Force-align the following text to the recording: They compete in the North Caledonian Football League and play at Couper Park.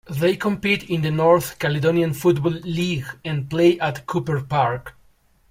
They 0.09 0.35
compete 0.35 0.89
in 0.89 1.03
the 1.03 1.11
North 1.11 1.59
Caledonian 1.59 2.13
Football 2.13 2.53
League 2.63 3.05
and 3.23 3.47
play 3.47 3.77
at 3.79 4.07
Couper 4.07 4.41
Park. 4.41 4.95